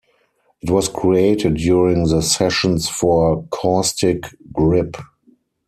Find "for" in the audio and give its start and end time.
2.89-3.43